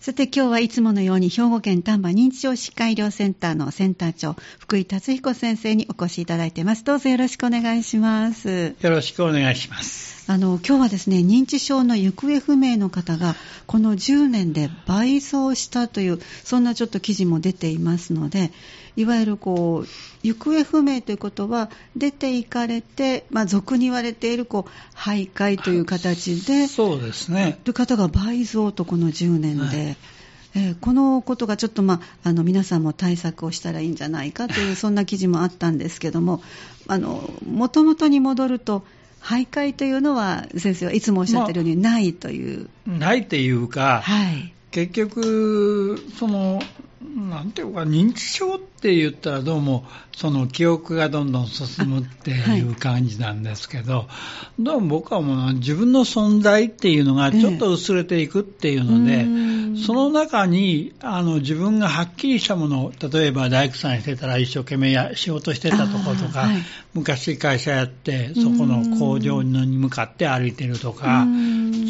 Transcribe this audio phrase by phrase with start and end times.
[0.00, 6.84] さて今日はいつものように兵庫県丹波認知症疾患医療センターのセンター長福井達彦先生にお越しいただいています。
[6.84, 8.74] どうぞよろしくお願いします。
[8.80, 10.19] よろしくお願いします。
[10.30, 13.34] あの今日はですね認知症の行方不明の方が
[13.66, 18.52] この10年で倍増したというそんなちょっと記事も出ていますので
[18.94, 19.88] いわゆるこう
[20.22, 29.62] 行方不明ということは出て行かれて、まあ、俗に言われているこう徘徊という形でそうですねという方が倍増とこの10年で。
[29.64, 29.96] はい
[30.52, 36.42] えー、このことがちょっと、まあ、あの皆さんも対策をしたらいいんじゃないかというそんな記事もあったんですけども
[37.48, 38.84] もともとに戻ると
[39.22, 46.60] 徘徊というのは先生はいつもおっしゃってるようにないという、まあ、ないというか、はい、結局その
[47.16, 54.02] なんていうか認知症って言ったらどうもその記憶がどんどん進むっていう感じなんですけど、は
[54.58, 66.62] い、どうも僕はもう自分の存在っていうのがちょっと薄れていくっていうので、えー、その中にあの自分がはっきりしたもの例えば大工さんしてたら一生懸命や仕事してたところとか、はい、
[66.94, 71.26] 昔会社やってそこの工場に向かって歩いてるとか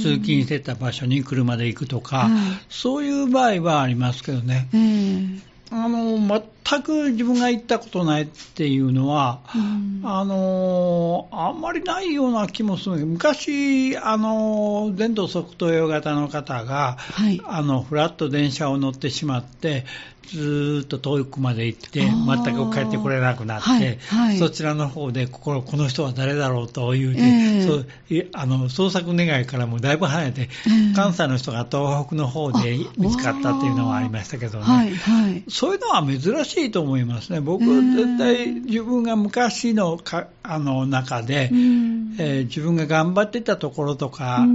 [0.02, 2.28] 通勤してた場所に車で行くとか、
[2.68, 4.68] そういう場合はありますけどね。
[4.74, 19.84] えーあの全く自分が行ったことないっていうのは、うん、あのあんまりないような気もする昔、あの前頭側頭葉型の方が、はい、あのフラット電車を乗ってしまって
[20.32, 27.86] ずっと遠くまで行って、全く帰ってこれなくなって、はいはい、そちらの方でここの人は誰だろうというて、えー、そう
[28.32, 44.46] あの捜索願いからもだいぶ離れて、えー、関西の人が東北の方で見つかったっていうのはありましたけどね、はいはい、そういうのは珍しいと思いますね、僕、絶対自分が昔のかあの中で、えー、自分が頑張ってたところとか、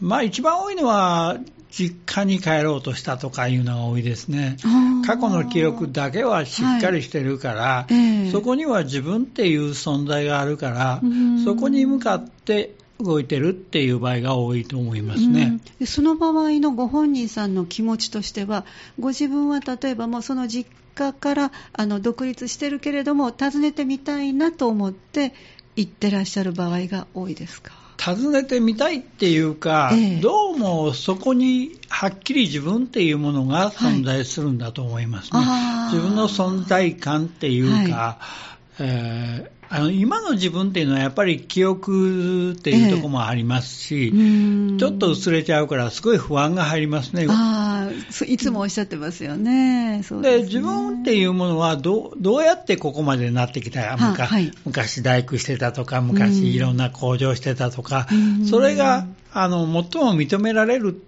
[0.00, 1.38] まあ一番多いのは
[1.72, 4.56] 実家に帰ろうとしたとかいうのが多いですね。
[5.02, 7.94] 過去の記憶だけはしっかりしてるから、はい。
[7.94, 11.00] えー、そこには自分っていう存在があるから、
[11.44, 18.64] そこに向かって動いてるっていう場合が多いと思いますね、うん、その場合のご本人さんの気持ちとしては、
[18.98, 25.34] ご自分は例えばもうその実家からあの独立してるけれども、訪ねてみたいなと思って
[25.76, 27.81] 行ってらっしゃる場合が多いですか？
[28.00, 35.40] 訪ねてみたいっていうか、ええ、どうもそこにはっきり自分っていうものが存在するんだと思いますね。
[35.40, 38.18] はい、自分の存在感っていうか、は
[38.51, 47.24] い、えーあの今の自分っていうのはやっぱり記憶っていうところもありますし、ええ、ちょっと薄れちゃうからすごい不安が入りますね。
[47.30, 50.02] ああ、いつもおっしゃってますよね。
[50.20, 53.96] で、ね、自分っていうものはどどうやってここまでなってきた？
[53.96, 58.06] か、はい、昔大工してたとか、昔いろんな工場してたとか、
[58.50, 61.02] それがあの最も認められる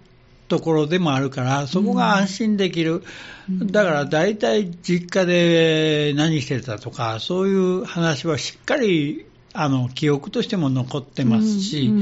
[0.47, 3.03] ところでもあるから、そこが安心できる。
[3.49, 9.25] だから大体実家で何してたとか、そういう話はしっかり
[9.57, 12.01] あの記憶としても残ってますし、うんう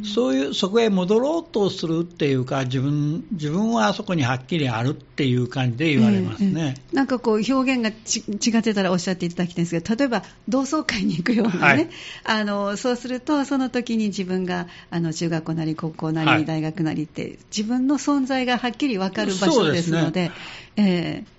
[0.00, 11.88] ん、そういうそこへ戻ろうとするっていうか自分自分はあそこにはっきりあるっていう感じで言われますね、えー、なんかこう表現が違ってたらおっしゃっていただきたいんですけど例えば同窓会に行くようなね、はい、
[12.24, 20.22] あのそうするとその時に自分があの中学校なり高校なり大学なりって、はい、自分の存在がはっきり分かる場所ですので。
[20.22, 20.34] でね。
[20.76, 21.33] えー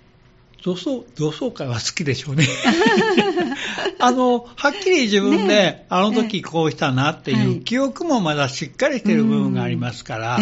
[0.66, 2.44] 同窓同窓会は好きでしょうね。
[4.00, 10.40] あの、はっきり自分で、ね、あの時こうしたなっていう記憶もまだしっかりしている部分がありますから、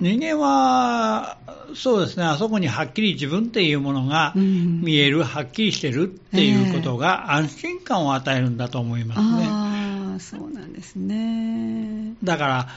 [0.00, 1.36] 人間は、
[1.74, 9.46] そうですね、あそこにはっきり自分っていうものが見える、はっきりしてるっていうことが安心感を与えるんだと思いますね。
[9.46, 12.14] あそうなんですね。
[12.24, 12.68] だから、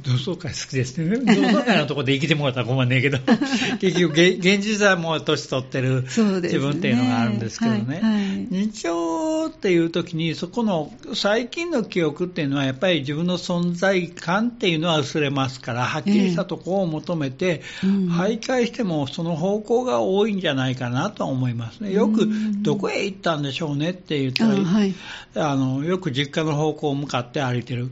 [0.00, 1.18] 同窓会好きですね。
[1.18, 3.18] 同窓会のところで生きてもらったら困んねえけど、
[3.80, 7.84] 結局、現実はもう年取ってる自分っていうのがあるんですけどね。
[7.86, 9.21] ねはいはい、認知症
[9.54, 21.92] っていう時に、そこの最近の記憶っていうのは、やっぱり自分の存在感っていうのは薄れますから、はっきりしたところを求めて、えー、徘徊してもその方向が多いんじゃないかなと思いますね。
[21.92, 22.28] よく、
[22.62, 24.94] どこへ行ったんでしょうねって言ったら、はい、
[25.36, 27.90] あのよく実家の方向を向かって歩いてる。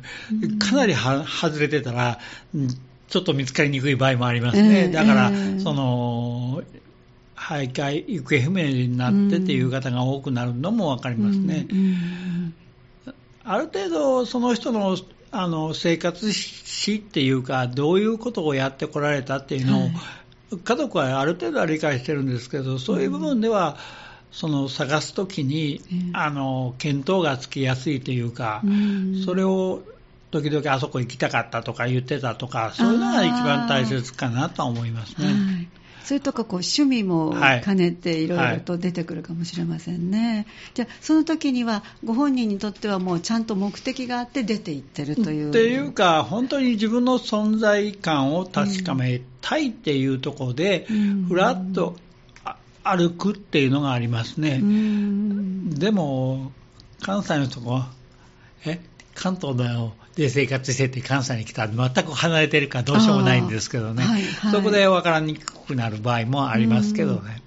[0.59, 2.19] かなり外れてたらら、
[3.09, 4.89] ちょっと見つかりにくい場合もありますね。
[4.89, 5.31] だから、
[5.62, 6.62] その、
[7.41, 11.67] 徘徊、行方不明になってっていう方が多くなるのも分かりますね。
[13.45, 14.97] ある程度、その人の
[15.33, 23.77] あの生活史っていうか、どういうことをやってこられたっていうのを、はい、家族はある程度は理解してるんですけど、そういう部分では、
[24.33, 25.81] その探すときに、
[26.13, 28.63] あの見当がつきやすいというか、
[29.25, 29.83] それを
[30.31, 35.71] 時々あそこ行きたかったとか言ってたとか、そういうのが一番大切かなと思いますね。
[36.00, 38.31] はいそれとかこう趣味も兼ねてい。
[38.31, 45.50] ろいろと出てくるかもしれませんね、はい、じゃあその時にはご本人にとってはもうちゃんと目的があって出ていってるという。
[45.50, 51.97] っていうか本当に自分の存在感を確かめたいっていうところで、うん、ふらっと
[52.82, 54.61] 歩くっていうのがありますね。
[55.79, 56.52] でも
[57.02, 57.82] 関西のとこ
[58.64, 58.81] え
[59.14, 67.41] 関東ので生活してて関西に来たら全く離れてるかどうしようもないんですけどね、はいはい、そこで分からにくくなる場合もありますけどね、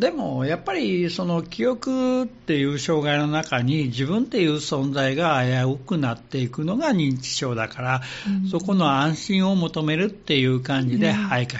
[0.00, 8.02] でもやっぱりその記憶っていう障害の中に自分っていう存在が危うくなっていくのが認知症だから、
[8.50, 11.58] そこの安心を求めるっていう感じで徘徊、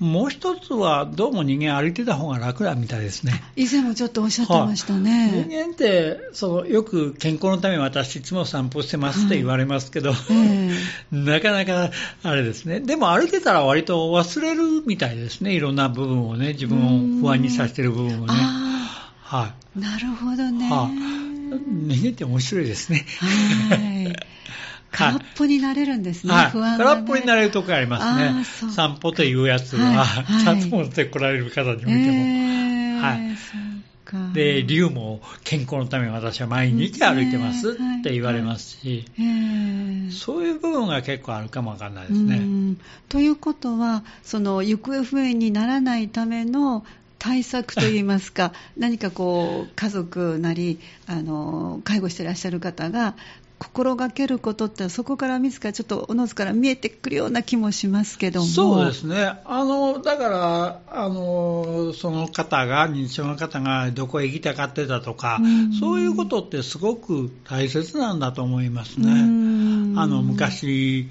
[0.00, 3.32] もう一つは、どうも人間歩いてた方が楽だみたいですね。
[3.54, 5.28] 以前もちょっとおっしゃってましたね。
[5.28, 11.90] は人間って、その、よく健康のため私いつも散歩してますって言われますけど、はいえー、 なかなか
[12.22, 12.80] あれですね。
[12.80, 15.54] でも歩いてたら割と忘れるみたいですね。
[15.54, 18.34] いろんな部分をね、自分を不安にさせてる部分をね。
[19.22, 19.80] はい。
[19.80, 20.68] なるほどね。
[20.70, 20.90] は
[21.66, 23.06] 人間って面白いですね。
[23.20, 24.33] はい。
[24.94, 28.70] 空っぽになれるんですね、はい、不安、ね、空っぽになれるところありますね。
[28.72, 31.92] 散歩というやつは、はい、ちゃんと持ってこられる方においても。
[31.92, 33.34] えー、はい。
[34.32, 39.06] で、理由も健康のために私は毎日歩いてますって言われますし、
[40.10, 42.76] そういう部分が結構あるかもわかんないですね。
[43.08, 46.84] ということは、その行方不明にならないための
[47.18, 53.14] 対策といいますか、 何かこう、家族なり、あの、介護してらっしゃる方が、
[53.58, 58.46] 心がけることってそこから自らちょっとおのずから見えてくるような気もしますけども。
[58.46, 59.38] そうですね。
[59.44, 69.10] あのだからあのその方が認知症の方がどこへ行きたかってたとか、うそういうことってすごく大切なんだと思いますね。
[69.96, 71.08] あの昔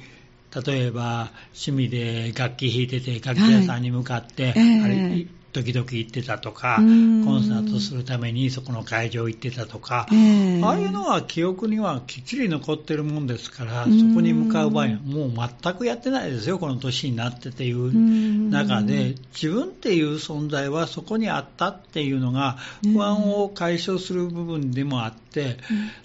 [0.66, 4.62] 例えば趣味で楽器弾いてて楽器屋さんに向かって、はいえ。
[4.62, 25.58] ー、あれ時々行ってたとか、コンサートするためにそこの会場行ってたとか、えー、ああいうのは記憶にはきっちり残ってるもんですから、そこに向かう場合はもう全くやってないですよ、この年になってていう中で、自分っていう存在はそこにあったっていうのが不安を解消する部分でもあって、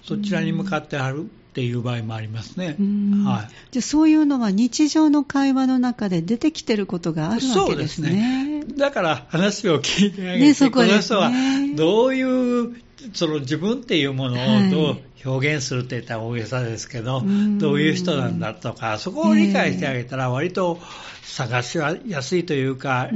[0.03, 2.77] そちらに向かってあるっていう場合もありますね。
[3.25, 8.63] はい、じゃそういうのは日常の会話の中で出てきてることがあるわけですね。
[8.63, 8.77] すね。
[8.77, 11.31] だから話を聞いてあげて、ね、そこね、この人は
[11.75, 12.75] どういう
[13.13, 17.25] その自分っていうものをどう表現するって言ったら大げさですけど、はい、
[17.57, 20.79] どういう人なんだとか、そこを理解してあげたら、割と
[21.23, 21.77] 探し
[22.07, 23.09] やすいというか、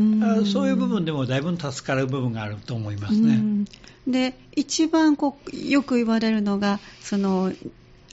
[0.52, 3.66] そういう部分でもだいぶ助かる部分があると思いますね。
[4.08, 7.54] で一番こうよく言われるのがその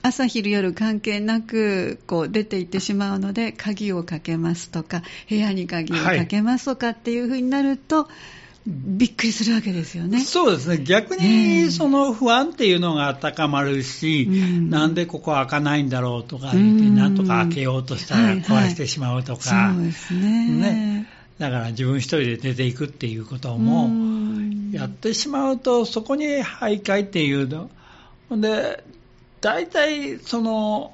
[0.02, 8.06] 朝昼夜関係なくこう出て行ってしまうので鍵をかけますとか部屋に鍵をかけますとかっていうふうになると、はい、
[8.67, 10.20] びっくりするわけですよね。
[10.20, 10.79] そうですね。
[10.85, 19.55] 逆にその不安っていうのが高まるし、うん、なんでここ開かないんだろうとか言って、なんとか開けようとしたら壊してしまうとか。
[19.55, 21.06] はいはい、そうですねね。
[21.38, 23.88] だから自分一人で出ていくっていうことも
[24.73, 27.70] やってしまうと、そこに徘徊っていうの。
[28.31, 28.85] で、
[29.41, 30.93] 大体、その、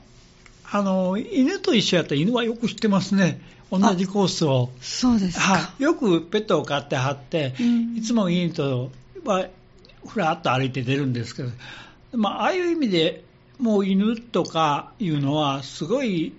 [0.71, 3.41] あの、犬と一緒やったら犬はよく知ってますね。
[3.71, 4.71] 同じコースを。
[4.81, 5.83] そうですはい。
[5.83, 8.91] よくペットを飼ってはって、うん、いつも犬と
[9.25, 9.49] は
[10.07, 11.51] ふらっと歩いて出るんですけど、
[12.13, 13.25] まあ、ああいう意味で、
[13.59, 16.33] もう犬とかいうのは、すごい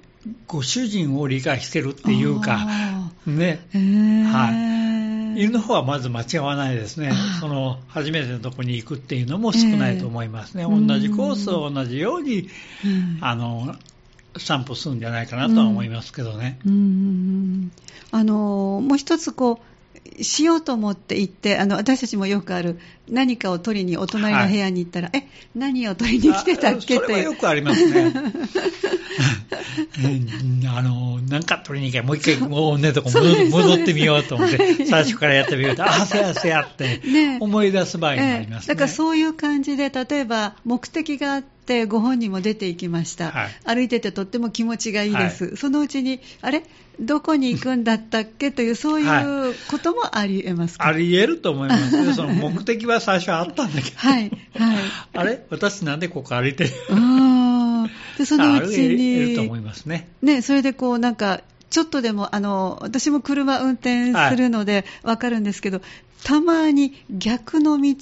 [0.48, 2.60] ご主人を理解してるっていうか、
[3.26, 3.60] ね。
[3.74, 5.27] はい。
[5.38, 7.12] 犬の方はまず間違わないですね。
[7.40, 10.64] その、初めてのとこに行くっていうのも少ないと思いますね。
[10.64, 12.50] えー、同じコースを同じように、
[13.22, 13.76] あの、
[14.38, 16.60] 散歩するんじゃないかなとは思いますけどね。
[16.66, 17.72] うん、
[18.12, 19.77] あの、もう一つこう、
[20.22, 27.02] しようと思って行って、あの、私たちもよくある、何かを取りにお隣の部屋に行ったら、はい、え、何を取りに来てたっけという。
[27.02, 28.14] それはよくありますね。
[30.70, 37.02] あの、なんか取りに行けもう一回、もうね、とこ戻ってみようと思って、最初からやってみようと、ああ、せやせやって
[37.40, 46.64] 思い出す場合がありますね、だからそういう感じで、例えば目的があって、ご本人も出ていきました、はい、歩いててとっても気持ちがいいです、はい、そのうちに、あれ？
[47.00, 49.06] どこに行くんだったっけという、そうい
[49.52, 52.14] うこともありえますか、はい、ありえると思いますね。
[52.16, 53.98] その目的は最初あったんだけど。
[53.98, 54.22] はい。
[54.22, 54.32] はい。
[55.14, 55.46] あれ？
[55.50, 56.70] 私なんでここ歩いてる？
[58.18, 59.20] で、そのうちに。
[59.20, 60.08] ると思いますね。
[60.22, 65.86] ね、それでこうなんか、ちょっとでも、あの、私も車運転するのでわかるんですけど、はい、
[66.24, 67.94] たまに逆の道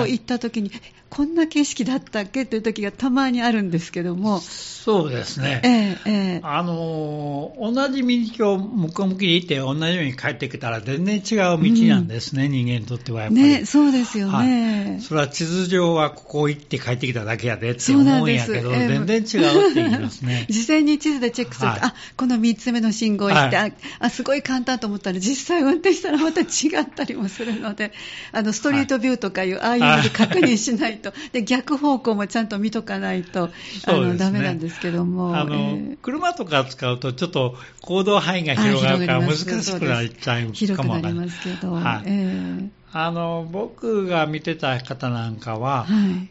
[0.00, 0.70] を行った時に、
[1.12, 2.46] こんな景色だったっけ？
[2.46, 4.40] という時がたまにあるんですけども。
[4.40, 5.60] そうですね。
[5.62, 8.02] ええええ、あの同じ
[8.36, 13.42] 道を向こう向きに行って同じように帰ってきたら全然違う道なんですね、うん、人間にとってはやっぱり。
[13.42, 20.46] ね、そうですよね、はい、それは地図上はここ行って帰ってきただけやでって思うんやけど、えー、全然違うって言いますね。
[20.50, 26.44] 事前に地図でチェックすると、はい、あ、この3つ目の信号行って、はい、あ、すごい簡単と思ったら実際運転したらまた違
[26.80, 27.92] ったりもするので、
[28.32, 31.01] あの、ストリートビューとかいう、ああいうので確認しないと、
[31.32, 33.50] で、逆方向もちゃんと見とかないと、
[33.86, 35.36] あの、ダメなんですけども。
[35.36, 41.72] あの、えー、車とか使うと、ちょっと行動範囲が広がるから難しくなっちゃうかも広くなりますけど。
[41.72, 45.86] はい、えーあの僕が見てた方なんかは、は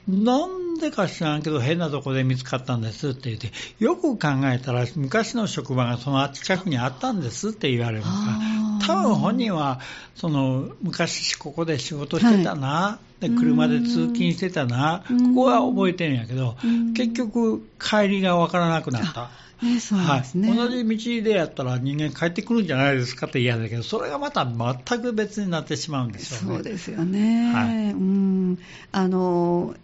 [0.08, 8.94] い、なんでか知らんけど変なとこで見つかったんですって言ってよく考えたら昔の職場がその近くにあったんですって言われますか。
[8.94, 9.80] ら多分本人は
[10.16, 16.56] その昔ここで仕事してたな、はい、で車で通勤してたなここは覚えてるんやけど
[16.96, 19.30] 結局帰りがわからなくなった。
[19.62, 26.56] ね、そうですね、はい、同じ道でやったら人間帰ってくるんじゃないですかって嫌だけど、それがまた全く別になってしまうんですよね。
[26.56, 27.54] そうですよね。
[27.54, 28.60] はい、うん
[28.92, 29.76] あの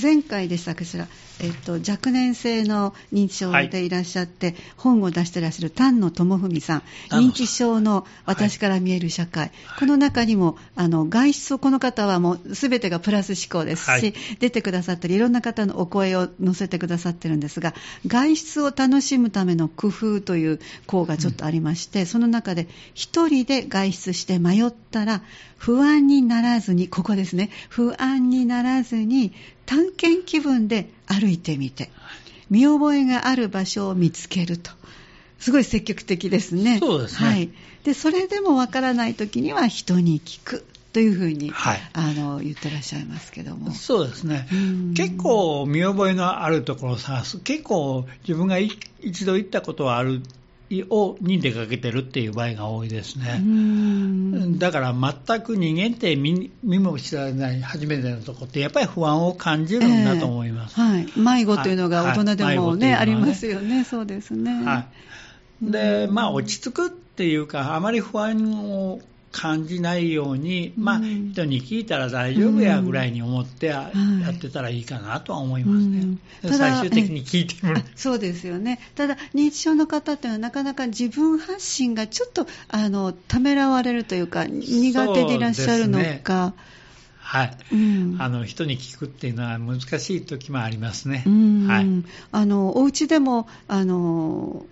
[0.00, 1.08] 前回でしたかしら、
[1.40, 17.74] えっと、若年性の認知症でいらっしゃって、はい、本を出してらっしゃる丹野智文さん、認知症の私から見える社会、はい、この中にもあの外出をこの方はもうすべてがプラス思考ですし、はい、出てくださったり、いろんな方のお声を載せてくださってるんですが、
[18.06, 25.22] 外出を楽しむための工夫という項がちょっとありまして、うん、その中で、一人で外出して迷ったら、
[25.58, 29.32] 不安にならずに、ここですね、不安にならずに、
[29.66, 31.90] 探検気分で歩いてみて、
[32.50, 34.70] 見覚えがある場所を見つけると。
[35.38, 36.78] すごい積極的ですね。
[36.78, 37.28] そうですね。
[37.28, 37.50] はい。
[37.84, 40.64] で、それでもわからないときには人に聞く。
[40.94, 44.46] というふうに、はい、あの言ってらっしゃいますけどもそうですね、
[44.94, 50.22] 結構見覚えのあるところを探す、結構自分が一度行ったことはある
[50.90, 53.40] をに出かけてるっていう場合が多いですね。
[54.58, 60.80] だから全く人間って見も知られない初めてのとこってやっぱり不安を感じるんだと思います。
[60.80, 61.44] えー、はい。
[61.44, 63.84] 迷子というのが大人でもね、はい、ありますよね。
[63.84, 64.64] そうですね。
[64.64, 64.86] は
[65.62, 65.70] い。
[65.70, 69.00] で、まあ落ち着くっていうか、あまり不安を
[69.34, 73.90] 感じないように、まあ、人に聞いたら大丈夫やぐらいに思ってや
[74.30, 76.16] ってたらいいかなとは思いますね。
[76.56, 77.84] 最終的に聞いてもらう。
[77.96, 78.78] そうですよね。
[78.94, 86.54] ただ、認知症の方っていうのはなかなか自分発信がちょっと、あの、ためらわれるというか、苦手でいらっしゃるのか。
[87.18, 91.24] はい、うん、あの人に聞くっていうのは難しい時もありますね。
[91.66, 94.64] はい、あのお家でもあの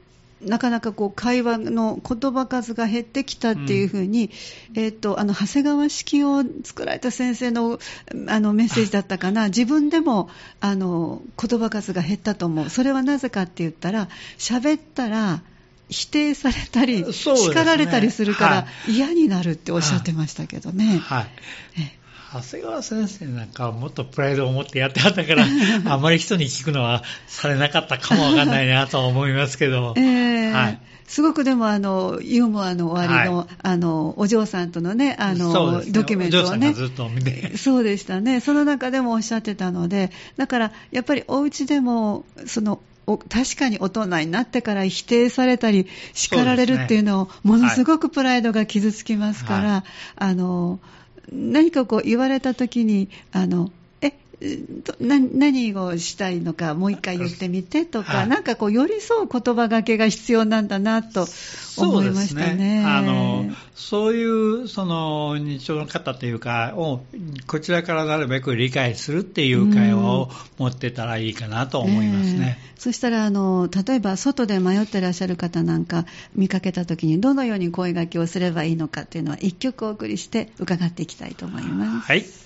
[0.45, 4.31] なかなかこう会話の言葉数が減ってきたっていうふうに、
[4.75, 7.79] うん、えっ、ー、と、あの、長谷川式を作られた先生の、
[8.29, 9.47] あの、メッセージだったかな。
[9.47, 10.31] 自分でも、
[10.61, 12.71] あの、言葉数が減ったと思う。
[12.71, 14.09] それはなぜかって言ったら、
[14.39, 15.43] 喋ったら、
[15.89, 20.99] 否定されたり、ね、叱られたりするから、嫌になるっておっしゃってましたけどね。
[20.99, 21.27] はい。
[21.79, 22.02] え
[22.33, 25.45] 長谷川先生なんかはもっとプライドを持ってやってはったから、
[25.93, 29.93] あまり人に聞くのはされなかったかもわかんないなとは思いますけど。
[29.99, 30.79] えー、はい。
[31.07, 36.73] すごくでもあのユーモアの終わりのはい、あのお嬢さんとのねあの、ね、ドキュメントをね。
[37.57, 38.41] そうでしたね。
[38.41, 42.81] その中でもおっしゃってたのでだからやっぱりお家でもその
[43.29, 49.83] 確かに大人になってから否定されたり叱られるっていうのをものすごくプライドが傷つきますから、はい、
[50.17, 50.79] あの
[51.31, 53.71] 何かこう言われた時にあの
[55.01, 61.27] 何をしたいのかもう一回言ってみてとか、はい、なんかこう寄り添う言葉がけが必要なんだなと
[61.77, 62.83] 思いましたね。
[62.83, 67.01] ねあのそういうその認知症の方というかを
[67.47, 72.59] こちらからなるべく理解するっていう会話を持ってたらいいかなと思いますね。
[72.61, 82.07] えー、そしたらあの例えば外で迷ってらっしゃる方なんか見かけた時にどのように声掛けをすればいいのかっていうのは一曲お送りして伺っていきたいと思います。
[82.07, 82.42] はい。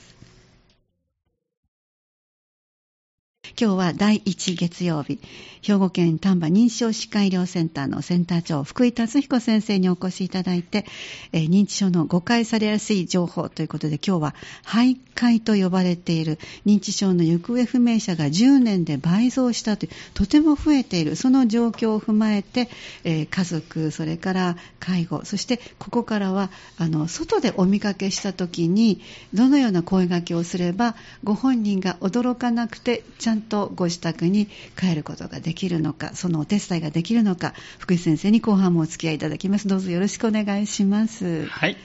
[3.59, 5.19] 今日は第1月曜日、
[5.63, 10.85] 兵庫県丹波認知症歯科医療センターのセンター長、福井達彦先生にお越しいただいて、
[11.33, 22.69] えー、認知症の誤解されやすい情報ということで、今日は徘徊と呼ばれている認知症の行方不明者が10年で倍増したという、とても増えている、その状況を踏まえて、
[23.05, 29.01] えー、家族、それから介護、そしてここからは、あの、外でお見かけした時に、
[29.33, 30.95] どのような声掛けをすれば、
[31.25, 34.49] ご本人が驚かなくて、ちゃんととご自宅に
[34.79, 39.69] 帰ることができるのか、そのお手伝いができるのか、福井先生に後半もお付き合いいただきます。
[39.69, 41.47] どうぞよろしくお願いします。
[41.47, 41.77] はい。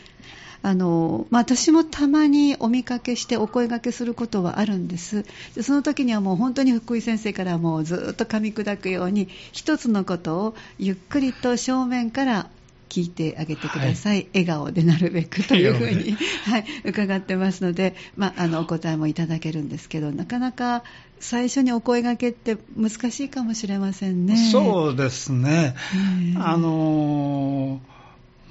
[0.64, 5.26] あの、まあ、私もたまにお見かけしてお声掛けすることはあるんです
[5.56, 12.50] でその時にはもう本当に福井先生からもうずっと噛み砕くように一つのことをゆっくりと正面から
[12.90, 20.84] 聞いてあげてください、はい、笑顔でなるべくというふうに、はい、伺ってますので、まあ、あのお答えもいただけるんですけどなかなか
[21.22, 24.36] 最初にお声がけって難しいかもしれませんね。
[24.52, 25.76] そうですね、
[26.38, 27.92] あのー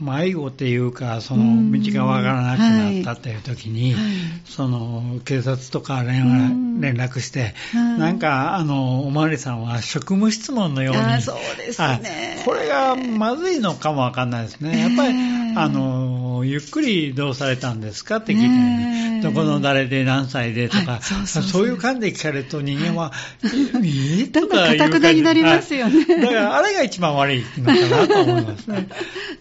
[0.00, 4.02] 迷子っていうか、その道がわからなくなったっていう時に、はい、
[4.46, 14.80] その警察とか連連絡して、なんかあのおまわりさんは職務質問のように、そうですね、これがまずいのかもわかんないですね。
[14.80, 15.14] やっぱり、
[15.56, 16.10] あの
[16.44, 21.66] ゆっくりどうされたんですかって聞いて、ね、どこの誰で何歳でとか、はい、そうそうそう。
[21.66, 28.88] いう感じで聞かれると人間は、えー、とか言う感じになりますよね、 だからあれが一番悪いのかなと思いますね。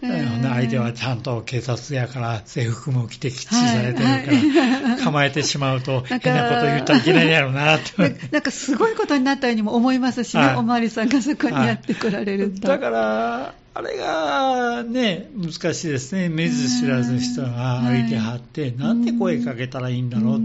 [0.42, 8.16] 相手はちゃんと警察やから制服も着てきっちりされてるから、構えてしまうと変なこと言ったらいけないやろうなって。
[8.32, 12.68] なんかすごいことになったようにも思いますしね、はい、おまわりさんがそこにやってこられると。
[12.68, 14.19] だから、あれが
[14.90, 16.28] ね、難しいですね。
[16.28, 20.40] 見ず知らずの人が歩いてはって、なんて声かけたらいいんだろう。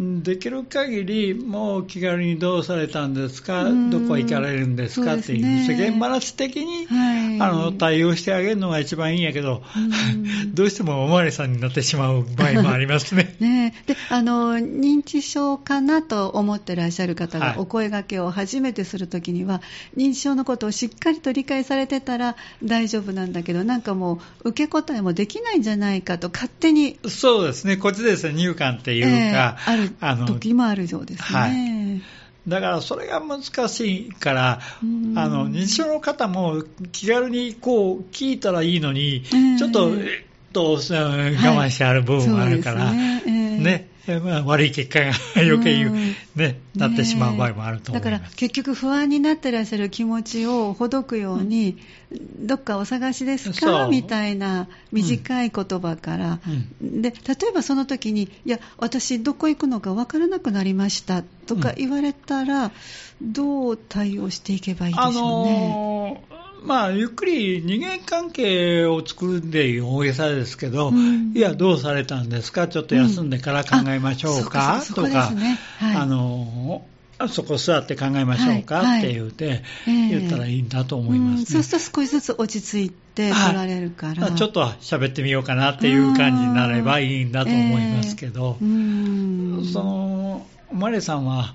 [0.00, 5.16] できる限り、もう気軽にどうされたんですか、どこ行かれるんですか？
[5.16, 9.62] っていう、世間話的に、はい、あの対応してあげるのが一番いいんやけど、
[10.54, 13.34] どうしてもおまわりさんになってしまう場合もありますね。
[13.40, 13.74] ね。
[13.86, 19.62] であの認知症かなと思ってらっしゃる方がお声がけを初めてするときには、は
[19.96, 26.98] い、認知症のことをしっかりと理解されてたら大丈夫なんだけど、なんかもう、受け答えもできないんじゃないかと、勝手に。
[27.08, 31.38] そうですね、こっちですね、入管っていうか、えー、あの時もあるようですね。
[31.38, 32.02] はい。
[32.48, 39.22] だからそれが難しいから、あの認知症の方も気軽にこう聞いたらいいのに、
[39.58, 43.22] ちょっと、えっと、我慢してある部分があるから、はいね。
[43.26, 43.88] えー、ね
[44.20, 51.76] まあ、悪い結果が 余計に、ね、なってしまう場合もあるとだから結局不安になってらっしゃる気持ちをほどくように、
[52.10, 53.88] うん、どっかお探しですか？
[53.88, 56.38] みたいな短い言葉から、
[56.80, 57.16] うん、で例
[57.48, 62.72] えばその時にいや私どこ行くのか分からなくなりましたとか言われたら、
[63.22, 65.16] どう対応していけばいいでしょうね？
[65.18, 76.82] あのーまあ、ゆっくり人間関係を作るんで大げさですけど、うん、いや、どうされたんですか、ちょっと休んでから考えましょうか、うん、とか、ねはい、あの
[77.28, 91.54] そこ座って考えましょうか、はい、って言うて、言ったらいいんだと思います、ね、そうすると少しずつ落ち着いて来られるから、ちょっと喋ってみようかなっていう感じになればいいんだと思いますけど、そのマレさんは、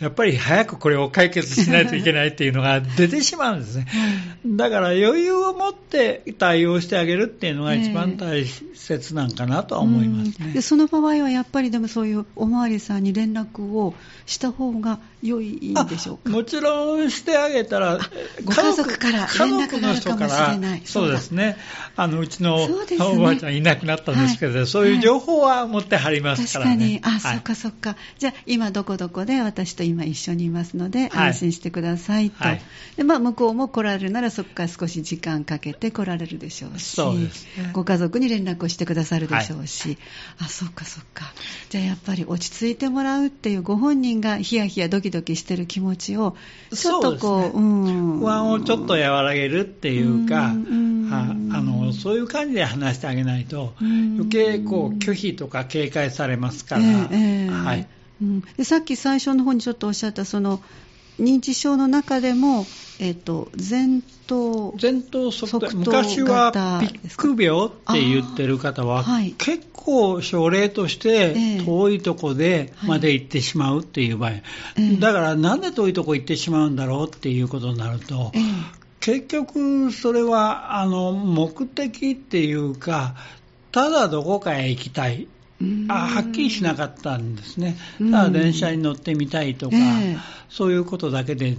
[0.00, 3.86] やっぱり早くこれを解決しないといけないっていうのが出てしまうんですね。
[4.46, 10.52] だから余裕を持って対応してあげるっていうのが一番大切なんかなとは思いますね。
[10.54, 17.98] でその場合はやっぱりでもそういうおまわりさんに連絡をした方が良いんでしょうかもちろんしてあげたら、
[18.44, 20.82] ご家族から連絡があるかもしれない。
[20.84, 21.56] そうですね。
[21.96, 27.00] あの、うちのおばあちゃんいなくなったんですけど、そういう情報は持ってはりますからね。
[27.00, 27.16] 確かに。
[27.16, 27.96] あ、そっかそっか。
[28.18, 32.44] じゃあ、今どこどこで私と今一緒にいますので、安心してくださいと。
[32.44, 32.62] はい、
[32.96, 39.98] で、まあ、向こうも来られるならそこから少し時間かけて来られるでしょうし、そうです、ね、ご家族に連絡をしてくださるでしょうし、はい、
[40.40, 41.32] あ、そっかそっか。
[41.70, 46.36] じゃあやっぱり落ち着いてもらうっていうご本人がヒヤヒヤドキドキしてる気持ちを、
[46.74, 57.08] ちょっとこう、うね、うん、不安をちょっと和らげるっていうか、うん、ああのそういう感じで話してあげないと、余計こう拒否とか警戒されますから、えー
[57.46, 57.88] えー、はい。
[58.20, 60.62] うん、でさっき最初の方にちょっとおっしゃったその
[61.18, 62.66] 認知症の中でも、
[62.98, 78.42] えーと、前頭前頭側昔はピック病って言ってる方は、はい、結構症例として遠いとこでまで行ってしまうっていう場合、えー、だからなんで遠いとこ行ってしまうんだろうっていうことになると、えー、
[79.00, 83.14] 結局それはあの目的っていうか
[83.72, 85.28] ただどこかへ行きたい
[85.88, 90.18] あはっきりしなかったんですね、ただ電車に乗ってみたいとか、えー、
[90.50, 91.56] そういうことだけで、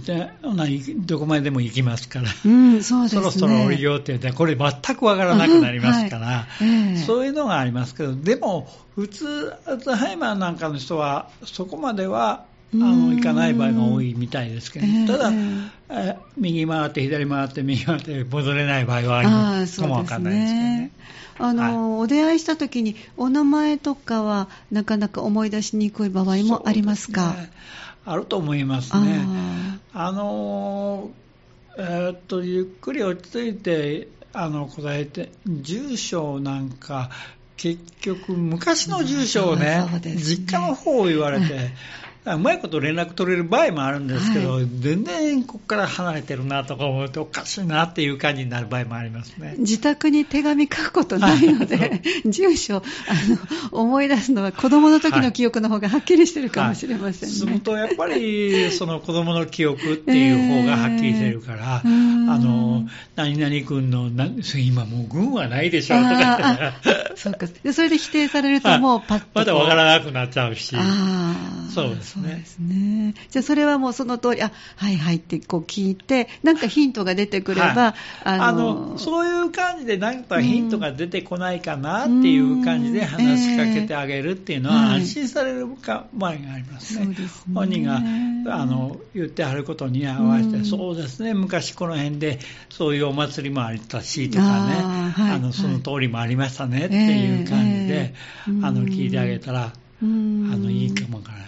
[0.96, 20.90] どこまででも行きますから、うんそね、そろそろ降りようって言って、これ、全くわからなくなりますから、はいえー、そういうのがありますけど、でも、普通、アルツハイマーなんかの人は、そこまではあの行かない場合が多いみたいですけど、ただ、えー、右回って、左回って、右回って戻れない場合はあるかもわかんないですけどね。
[21.38, 27.50] あの、はい、お出会いしたときに、お名前とかはなかなか思い出しにくい場合もありますか、ね、
[28.04, 29.20] あると思いますね。
[29.92, 31.10] あの
[31.76, 37.10] えー、っとゆっくり落ち着いてあの答えて住所なんか
[37.58, 40.14] 結局、昔の住所をね、ね。
[40.16, 41.72] 実家の方を言われて、
[42.24, 49.54] うまいこと連絡取れる場合もあるんですけど、はい、全然ここから離れてるなとか思うとおかしいなっていう感じになる場合もありますね。
[49.58, 52.80] 自宅に手紙書くことないので、 住所あ
[53.72, 57.34] の思い出すのは子供の時の記憶の方がはっきりしてるかもしれませんね。
[57.40, 57.50] はい。
[57.52, 64.10] はい、とやっぱりその子供の記憶っていう方がはっきりしてるから、えー、あの何々君の
[64.56, 66.74] 今もう軍はないでしょとか
[67.16, 67.46] そうか。
[67.72, 70.76] それで否定されるともうパッとまだわからなくなっちゃうし。
[71.74, 73.14] そうですそうですね。
[73.30, 77.94] じゃあそれはもうその通り、あ、はいはいってこう聞いて、なんかヒントが出てくれば、はい、
[78.24, 87.06] あのそういう感じでなんかヒントが出てこないかなっていう感じで話しかけてあげるっていうのは安心されるか場合がありますね。
[87.06, 87.16] はい、
[87.54, 87.96] 本人が
[88.56, 92.38] あの言ってはることに合わせて、そうですね、昔この辺で
[92.70, 98.14] そういうお祭りもあったしとかね、あはい、あのその通りもありましたねっていう感じで、
[98.48, 101.38] えー、あの聞いてあげたら、あのいいかもわから。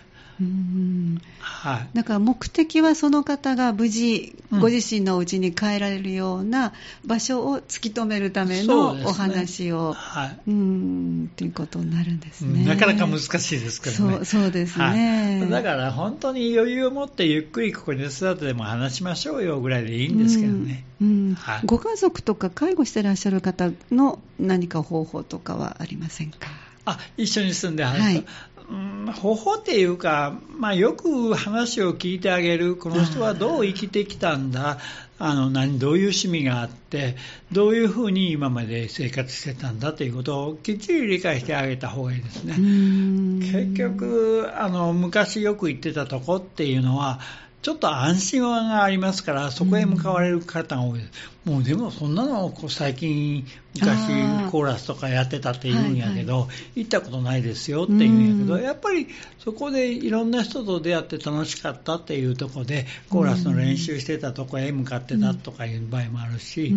[0.41, 6.73] うんはい、だから目的はその方が無事、ご自身のお家に帰られるような
[7.05, 11.31] 場所を突き止めるためのお話を、ね、はい、うん。
[11.37, 14.13] ということになるんですね、なかなか難しいですけどね。
[14.15, 20.85] そうそうですね、はい、だから本当に余裕を持ってゆっくりここに座ってでも話しましょうよぐらいでいいんですけどね。
[21.01, 21.35] うん、うん。
[21.35, 26.49] はい、ご家族とか介護してらっしゃる方の何か方法とかはありませんか？
[26.87, 28.25] あ一緒に住んではると、はい、
[28.71, 34.79] うん、方法っていうか、まあ、よく話を聞いてあげる、この人はどう生きてきたんだ、
[35.19, 37.17] あの何どういう趣味があって、
[37.53, 39.93] どういうふうに今まで生活してたんだ？
[39.93, 42.55] ということをきっちり理解してあげた方がいいですね。
[42.55, 47.21] 結局あの、昔よく行ってたとこっていうのは、
[47.63, 51.11] ちょっと安心がありますから、そこへ向かわれる方が多いです。
[51.45, 54.09] もうでもそんなの最近、昔
[54.51, 66.75] コーラスとかやってたって言うんやけど、はいはい、行ったことないですよって言うんやけど、やっぱりそこでいろんな人と出会って楽しかったっていうところで、コーラスの練習してたとこへ向かってたとかいう場合もあるし、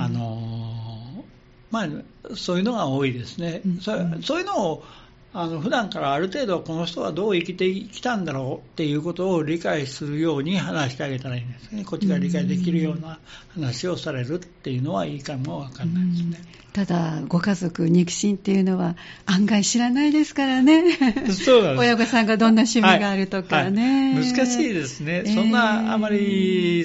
[0.00, 1.24] あの
[1.70, 1.88] まあ、
[2.36, 3.60] そういうのが多いですね。
[3.82, 4.84] そういうのを
[5.32, 11.84] あの普段からある程度この人はどう生きてきたんだろうっていうことを理解するように話してあげたらいいんですね。
[11.84, 13.20] こっちが理解できるような
[13.54, 16.42] 話をされるっていうのはいいかもわかんないですね。
[16.72, 20.92] ただ、ご家族、肉親っていうのは案外知らないですからね。
[20.92, 21.50] そうなんです。
[21.80, 24.14] 親御さんがどんな趣味があるとかね。
[24.14, 25.24] はいはい、難しいですね。
[25.26, 26.84] そんなあまり、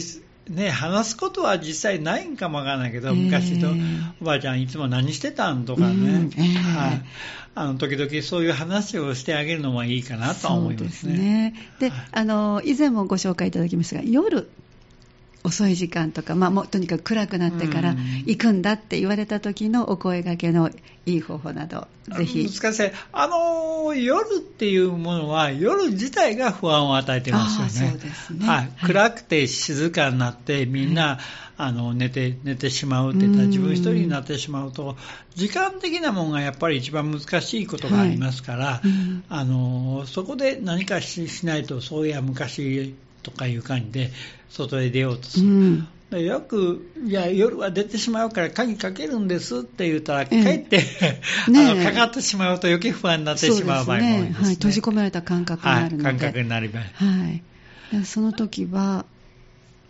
[0.49, 3.67] ね、話すことは実際ないんかもわからないけど、昔と、
[4.21, 7.01] おばあちゃんいつも何してたんとかね、えー、はい、
[7.55, 11.53] あの時々そういう話をしてあげるのはいいかなと思いますね。
[11.79, 14.49] で、ね、あの以前もご紹介いただきましたが、夜
[15.45, 20.69] 遅い時間とか、まあ、もうとにかく暗くなってから行くんだって言われた時のお声掛けの
[21.05, 22.49] いい方法など、ぜひ。
[22.49, 22.91] 難しい。
[23.13, 27.91] あの、夜っていうものは、夜自体が不安を与えてますよね。
[27.91, 28.47] そうですね。
[28.47, 28.71] はい。
[28.83, 34.97] 暗くて静かになって、みんな、はいあの寝て寝てしまうって言ったら自分一人になってしまうと
[35.35, 38.79] 時間的なものがやっぱり一番難しいことがありますから、はい、
[39.29, 42.95] あのそこで何かしないとそういや昔
[43.25, 44.11] とかいう感じで
[44.49, 45.47] 外へ出ようとする。
[45.47, 50.77] うんよく、いや、夜は出てしまうから鍵かけるんですって言ったら、かえって、
[51.49, 54.29] ね、あのかかってしまうと余計不安になってしまう場合も多いですね。
[54.29, 56.03] ねはい、閉じ込められた感覚になるので。
[56.05, 57.03] はい、感覚になります。
[57.03, 57.27] は
[57.99, 58.05] い。
[58.05, 59.05] その時は、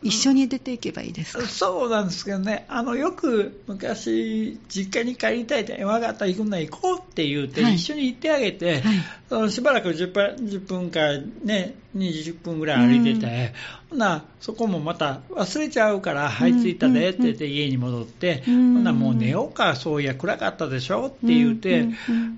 [0.05, 8.83] 一緒に出ていけばいいですか、そうなんですけどね、あのよく昔、実家に帰りたいって、分かった行くんだ、行こうって言って、一緒に行ってあげて、
[9.29, 10.99] はい、しばらく 10, 分 ,10 分か、
[11.43, 13.53] ね、20分ぐらい歩いてて、
[13.89, 13.99] ほ、うん。
[13.99, 18.83] なそこもまた忘れちゃうから、はい、着いたでって言って家に戻って、ほ、うん。
[18.83, 21.87] なもう寝ようか、そういや暗かったでしょって言って、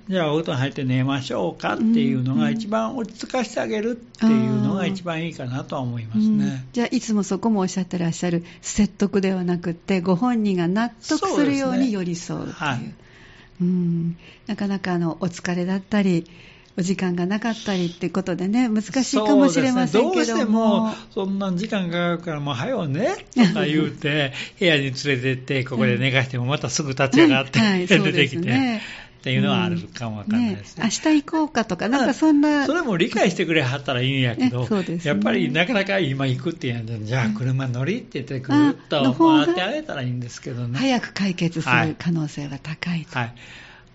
[0.08, 6.66] じゃあお布団入って寝ましょうかっていうのが、一番落ち着かせてあげるっていうのが一番いいかなとは思いますね。
[6.72, 12.48] じゃあいつもそこもおっしゃってらっしゃる説得ではなくて、ご本人が納得するように寄り添うという。
[12.48, 12.54] うね。
[12.54, 12.94] はい、
[13.62, 14.16] うん。
[14.46, 16.24] なかなかあのお疲れだったり、
[16.78, 20.14] お時間がなかったりってことでね、難しいかもしれませんけども。
[20.14, 28.80] どうしても、そんな時間がかかるから、もう早うね、とか言うて、 部屋に連れてって、ここで寝かしても、またすぐ立ち上がって、はい、出てきて。
[29.18, 32.64] っていうのはあるかもわかんないですね,、ね明日行こうかとか、なんかそんな。
[32.66, 40.78] それも理解してくれはったらいいんやけど、ね、やっぱりなかなか今行くって言うんで、じゃあ車乗りって言ってくると回ってあげたらいいんですけどね。
[40.78, 43.18] 早く解決する可能性が高いと。
[43.18, 43.34] はい、はい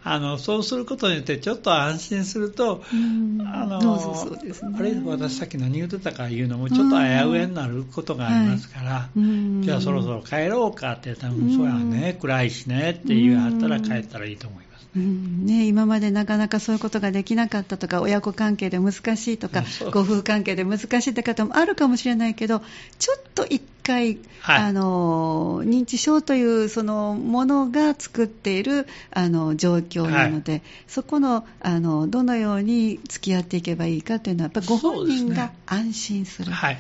[0.05, 14.87] あのそうすることによってちょっと安心すると、あのそうです、ね、あれ私さっき何言ってたかいうのもちょっと危うえになることがありますから、じゃあそろそろ帰ろうかって言ったら、そうやね暗いしねって言われたら帰ったらいいと思います。
[14.95, 15.45] うん。
[15.45, 22.61] ね、今までなかなかそういうことができなかったとか親子関係で難しいとかご夫婦関係で難しいって方もあるかもしれないけど
[22.99, 36.51] ちょっと一回、はい、あの認知症というそのものが作っているあの状況なので、はい、そこのあのどのように付き合っていけばいいかというのはやっぱりご本人が安心する。
[36.51, 36.77] はい。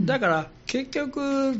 [0.00, 1.54] だから結局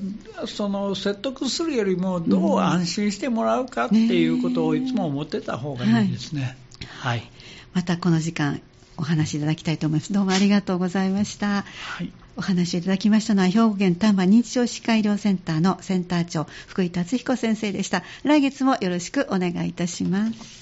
[0.46, 6.56] その説得するよりもどう安心してもらうかっていうことをいつも思ってた方がいいですね。
[7.00, 7.30] はい、はい、
[7.74, 8.60] またこの時間
[8.96, 10.12] お話しいただきたいと思います。
[10.12, 11.64] どうもありがとうございました。
[11.64, 18.02] はい、お話いただきましたのは兵庫県丹波認知症歯科医療センターのセンター長福井達彦先生でした。
[18.24, 20.61] 来月もよろしくお願いいたします。